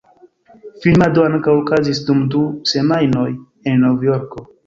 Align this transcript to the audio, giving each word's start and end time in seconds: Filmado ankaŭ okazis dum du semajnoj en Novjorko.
Filmado 0.83 1.19
ankaŭ 1.25 1.53
okazis 1.59 2.01
dum 2.09 2.25
du 2.35 2.41
semajnoj 2.73 3.29
en 3.73 3.81
Novjorko. 3.87 4.47